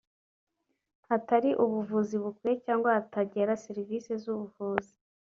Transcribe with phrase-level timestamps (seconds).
[1.09, 4.93] hatari ubuvuzi bukwiye cyangwa hatagera serivisi z’ubuvuzi